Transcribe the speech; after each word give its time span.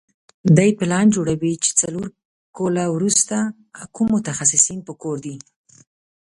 دوی 0.57 0.71
پلان 0.79 1.05
جوړوي 1.15 1.53
چې 1.63 1.69
څلور 1.81 2.07
کاله 2.57 2.85
وروسته 2.95 3.35
کوم 3.95 4.07
متخصصین 4.15 4.79
په 4.87 4.93
کار 5.01 5.17
دي. 5.25 5.35